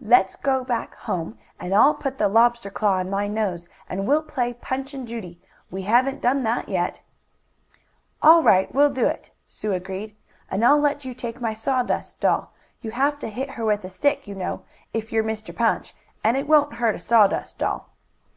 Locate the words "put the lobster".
1.94-2.70